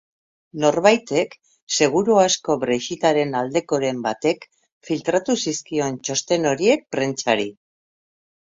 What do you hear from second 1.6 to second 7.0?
seguru asko brexit-aren aldekoren batek, filtratu zizkion txosten horiek